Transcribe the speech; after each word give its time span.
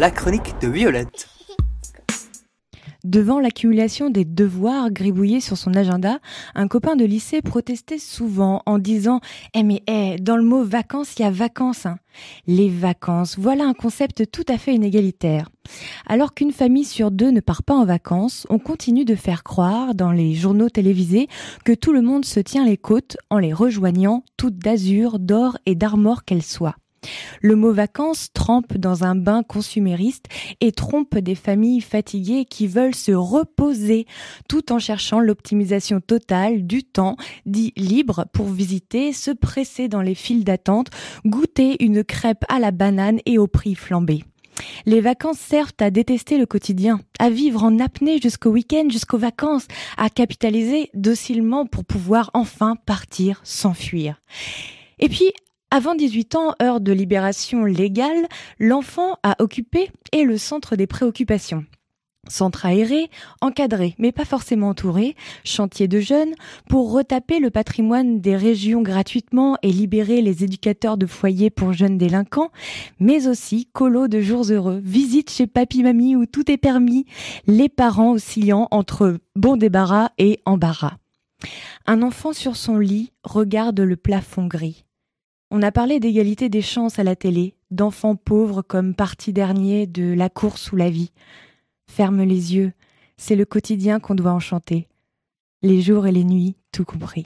la 0.00 0.10
chronique 0.10 0.54
de 0.62 0.68
Violette. 0.68 1.28
Devant 3.04 3.38
l'accumulation 3.38 4.08
des 4.08 4.24
devoirs 4.24 4.90
gribouillés 4.90 5.42
sur 5.42 5.58
son 5.58 5.74
agenda, 5.74 6.20
un 6.54 6.68
copain 6.68 6.96
de 6.96 7.04
lycée 7.04 7.42
protestait 7.42 7.98
souvent 7.98 8.62
en 8.64 8.78
disant 8.78 9.20
Eh 9.52 9.62
mais 9.62 9.82
eh, 9.86 10.16
dans 10.16 10.38
le 10.38 10.42
mot 10.42 10.64
vacances, 10.64 11.16
il 11.18 11.22
y 11.22 11.24
a 11.26 11.30
vacances. 11.30 11.84
Hein. 11.84 11.98
Les 12.46 12.70
vacances, 12.70 13.38
voilà 13.38 13.66
un 13.66 13.74
concept 13.74 14.30
tout 14.30 14.46
à 14.48 14.56
fait 14.56 14.74
inégalitaire. 14.74 15.50
Alors 16.06 16.32
qu'une 16.32 16.52
famille 16.52 16.84
sur 16.84 17.10
deux 17.10 17.30
ne 17.30 17.40
part 17.40 17.62
pas 17.62 17.74
en 17.74 17.84
vacances, 17.84 18.46
on 18.48 18.58
continue 18.58 19.04
de 19.04 19.14
faire 19.14 19.42
croire 19.42 19.94
dans 19.94 20.12
les 20.12 20.32
journaux 20.32 20.70
télévisés 20.70 21.28
que 21.66 21.74
tout 21.74 21.92
le 21.92 22.00
monde 22.00 22.24
se 22.24 22.40
tient 22.40 22.64
les 22.64 22.78
côtes 22.78 23.18
en 23.28 23.36
les 23.36 23.52
rejoignant, 23.52 24.24
toutes 24.38 24.56
d'azur, 24.56 25.18
d'or 25.18 25.58
et 25.66 25.74
d'armor 25.74 26.24
qu'elles 26.24 26.42
soient. 26.42 26.76
Le 27.40 27.56
mot 27.56 27.72
vacances 27.72 28.28
trempe 28.32 28.76
dans 28.76 29.04
un 29.04 29.14
bain 29.14 29.42
consumériste 29.42 30.26
et 30.60 30.72
trompe 30.72 31.16
des 31.18 31.34
familles 31.34 31.80
fatiguées 31.80 32.44
qui 32.44 32.66
veulent 32.66 32.94
se 32.94 33.12
reposer 33.12 34.06
tout 34.48 34.72
en 34.72 34.78
cherchant 34.78 35.20
l'optimisation 35.20 36.00
totale 36.00 36.66
du 36.66 36.84
temps 36.84 37.16
dit 37.46 37.72
libre 37.76 38.26
pour 38.32 38.48
visiter, 38.48 39.12
se 39.12 39.30
presser 39.30 39.88
dans 39.88 40.02
les 40.02 40.14
files 40.14 40.44
d'attente, 40.44 40.90
goûter 41.24 41.82
une 41.84 42.04
crêpe 42.04 42.44
à 42.48 42.58
la 42.58 42.70
banane 42.70 43.20
et 43.26 43.38
au 43.38 43.46
prix 43.46 43.74
flambé. 43.74 44.24
Les 44.84 45.00
vacances 45.00 45.38
servent 45.38 45.72
à 45.80 45.90
détester 45.90 46.36
le 46.36 46.46
quotidien, 46.46 47.00
à 47.18 47.30
vivre 47.30 47.64
en 47.64 47.78
apnée 47.78 48.20
jusqu'au 48.20 48.50
week-end, 48.50 48.88
jusqu'aux 48.90 49.18
vacances, 49.18 49.66
à 49.96 50.10
capitaliser 50.10 50.90
docilement 50.94 51.66
pour 51.66 51.84
pouvoir 51.84 52.30
enfin 52.34 52.76
partir, 52.76 53.40
s'enfuir. 53.42 54.20
Et 54.98 55.08
puis, 55.08 55.32
avant 55.72 55.94
18 55.94 56.34
ans, 56.34 56.54
heure 56.60 56.80
de 56.80 56.92
libération 56.92 57.64
légale, 57.64 58.26
l'enfant 58.58 59.18
a 59.22 59.36
occupé 59.40 59.90
est 60.10 60.24
le 60.24 60.36
centre 60.36 60.74
des 60.74 60.88
préoccupations. 60.88 61.64
Centre 62.28 62.66
aéré, 62.66 63.08
encadré, 63.40 63.94
mais 63.98 64.10
pas 64.10 64.24
forcément 64.24 64.70
entouré, 64.70 65.14
chantier 65.44 65.86
de 65.86 66.00
jeunes, 66.00 66.34
pour 66.68 66.92
retaper 66.92 67.38
le 67.38 67.50
patrimoine 67.50 68.20
des 68.20 68.36
régions 68.36 68.82
gratuitement 68.82 69.56
et 69.62 69.70
libérer 69.70 70.20
les 70.22 70.42
éducateurs 70.42 70.98
de 70.98 71.06
foyers 71.06 71.50
pour 71.50 71.72
jeunes 71.72 71.98
délinquants, 71.98 72.50
mais 72.98 73.28
aussi 73.28 73.66
colo 73.72 74.08
de 74.08 74.20
jours 74.20 74.50
heureux, 74.50 74.80
visite 74.82 75.30
chez 75.30 75.46
papy-mamie 75.46 76.16
où 76.16 76.26
tout 76.26 76.50
est 76.50 76.58
permis, 76.58 77.06
les 77.46 77.68
parents 77.68 78.10
oscillant 78.10 78.66
entre 78.72 79.18
bon 79.36 79.56
débarras 79.56 80.10
et 80.18 80.40
embarras. 80.44 80.96
Un 81.86 82.02
enfant 82.02 82.32
sur 82.32 82.56
son 82.56 82.76
lit 82.76 83.12
regarde 83.22 83.80
le 83.80 83.96
plafond 83.96 84.46
gris. 84.46 84.84
On 85.52 85.62
a 85.62 85.72
parlé 85.72 85.98
d'égalité 85.98 86.48
des 86.48 86.62
chances 86.62 87.00
à 87.00 87.04
la 87.04 87.16
télé, 87.16 87.56
d'enfants 87.72 88.14
pauvres 88.14 88.62
comme 88.62 88.94
partie 88.94 89.32
dernier 89.32 89.88
de 89.88 90.12
la 90.12 90.28
course 90.28 90.70
ou 90.70 90.76
la 90.76 90.90
vie. 90.90 91.10
Ferme 91.90 92.22
les 92.22 92.54
yeux, 92.54 92.72
c'est 93.16 93.34
le 93.34 93.44
quotidien 93.44 93.98
qu'on 93.98 94.14
doit 94.14 94.32
enchanter. 94.32 94.86
Les 95.62 95.82
jours 95.82 96.06
et 96.06 96.12
les 96.12 96.24
nuits, 96.24 96.54
tout 96.70 96.84
compris. 96.84 97.24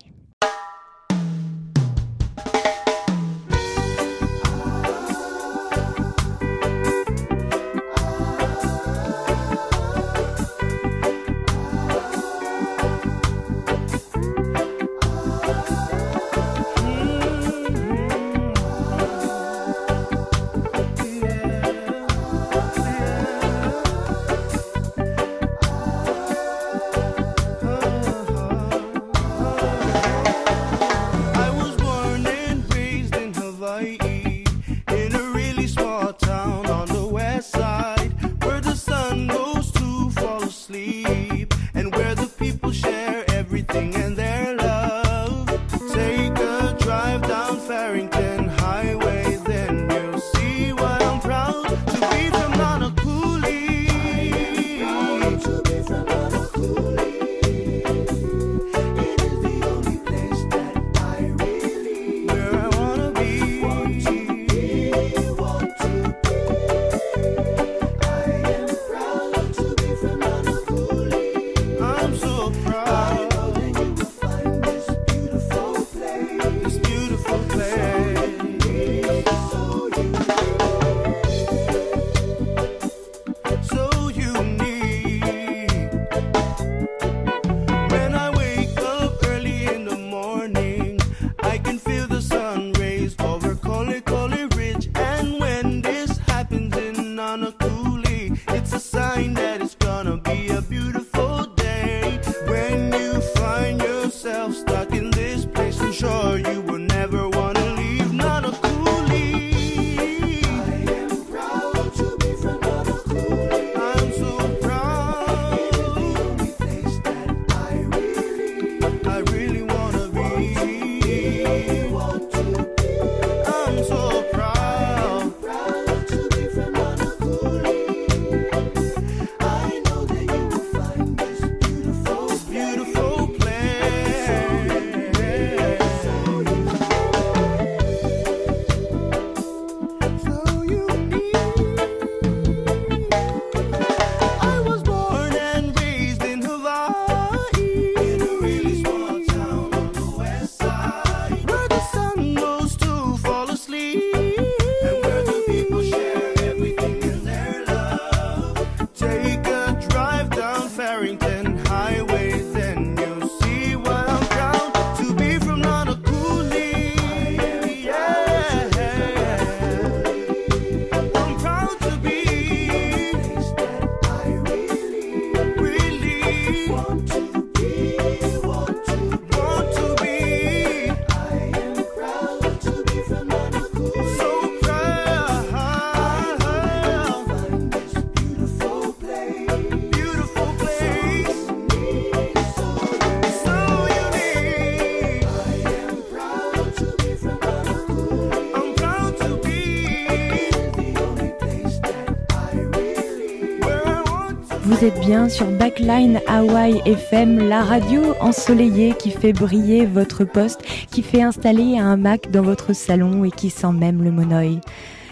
Vous 204.64 204.82
êtes 204.82 204.98
bien 205.00 205.28
sur 205.28 205.46
Backline 205.46 206.20
Hawaii 206.26 206.80
FM, 206.86 207.48
la 207.48 207.62
radio 207.62 208.14
ensoleillée 208.20 208.94
qui 208.98 209.10
fait 209.10 209.34
briller 209.34 209.84
votre 209.84 210.24
poste, 210.24 210.62
qui 210.90 211.02
fait 211.02 211.20
installer 211.20 211.78
un 211.78 211.98
Mac 211.98 212.30
dans 212.30 212.42
votre 212.42 212.72
salon 212.72 213.24
et 213.24 213.30
qui 213.30 213.50
sent 213.50 213.72
même 213.72 214.02
le 214.02 214.10
monoï. 214.10 214.60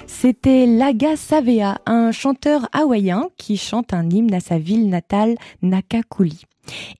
C'était 0.06 0.64
Laga 0.64 1.16
Savea, 1.16 1.78
un 1.84 2.12
chanteur 2.12 2.68
hawaïen 2.72 3.28
qui 3.36 3.58
chante 3.58 3.92
un 3.92 4.08
hymne 4.08 4.32
à 4.32 4.40
sa 4.40 4.58
ville 4.58 4.88
natale, 4.88 5.34
Nakakuli. 5.60 6.46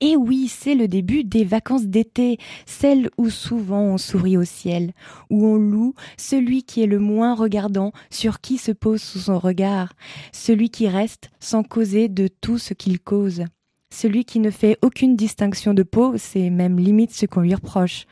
Et 0.01 0.17
oui, 0.17 0.49
c'est 0.49 0.75
le 0.75 0.89
début 0.89 1.25
des 1.25 1.45
vacances 1.45 1.87
d'été, 1.87 2.39
celles 2.67 3.11
où 3.17 3.31
souvent 3.31 3.83
on 3.83 3.99
sourit 3.99 4.37
au 4.37 4.45
ciel, 4.45 4.93
où 5.31 5.47
on 5.47 5.57
loue 5.57 5.95
celui 6.17 6.65
qui 6.65 6.83
est 6.83 6.87
le 6.87 6.99
moins 6.99 7.35
regardant, 7.35 7.93
sur 8.11 8.41
qui 8.41 8.59
se 8.59 8.73
pose 8.73 9.01
sous 9.01 9.21
son 9.21 9.39
regard, 9.39 9.93
celui 10.33 10.71
qui 10.71 10.89
reste 10.89 11.31
sans 11.41 11.63
causer 11.63 12.09
de 12.09 12.29
tout 12.29 12.59
ce 12.59 12.75
qu'il 12.75 12.99
cause, 12.99 13.45
celui 13.93 14.25
qui 14.25 14.41
ne 14.41 14.51
fait 14.51 14.79
aucune 14.83 15.17
distinction 15.17 15.75
de 15.75 15.83
peau, 15.83 16.15
c'est 16.17 16.51
même 16.51 16.79
limite 16.79 17.13
ce 17.13 17.27
qu'on 17.27 17.43
lui 17.43 17.55
reproche, 17.55 18.07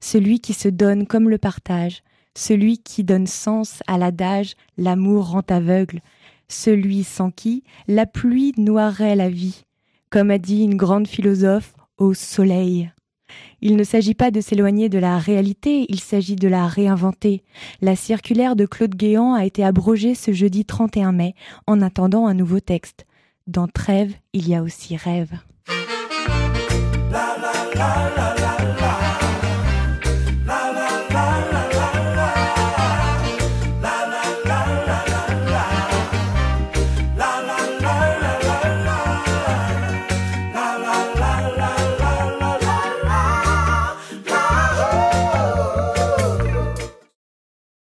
celui 0.00 0.40
qui 0.40 0.54
se 0.54 0.68
donne 0.68 1.06
comme 1.06 1.28
le 1.28 1.38
partage, 1.38 2.02
celui 2.36 2.78
qui 2.78 3.04
donne 3.04 3.26
sens 3.26 3.82
à 3.86 3.98
l'adage 3.98 4.54
l'amour 4.78 5.30
rend 5.30 5.42
aveugle, 5.48 6.00
celui 6.48 7.04
sans 7.04 7.30
qui 7.30 7.64
la 7.88 8.06
pluie 8.06 8.52
noirerait 8.56 9.16
la 9.16 9.28
vie, 9.28 9.64
comme 10.14 10.30
a 10.30 10.38
dit 10.38 10.62
une 10.62 10.76
grande 10.76 11.08
philosophe, 11.08 11.74
au 11.98 12.14
soleil. 12.14 12.92
Il 13.60 13.74
ne 13.74 13.82
s'agit 13.82 14.14
pas 14.14 14.30
de 14.30 14.40
s'éloigner 14.40 14.88
de 14.88 15.00
la 15.00 15.18
réalité, 15.18 15.86
il 15.88 15.98
s'agit 15.98 16.36
de 16.36 16.46
la 16.46 16.68
réinventer. 16.68 17.42
La 17.80 17.96
circulaire 17.96 18.54
de 18.54 18.64
Claude 18.64 18.94
Guéant 18.94 19.34
a 19.34 19.44
été 19.44 19.64
abrogée 19.64 20.14
ce 20.14 20.30
jeudi 20.30 20.64
31 20.64 21.10
mai, 21.10 21.34
en 21.66 21.82
attendant 21.82 22.28
un 22.28 22.34
nouveau 22.34 22.60
texte. 22.60 23.06
Dans 23.48 23.66
Trêve, 23.66 24.14
il 24.32 24.48
y 24.48 24.54
a 24.54 24.62
aussi 24.62 24.96
rêve. 24.96 25.32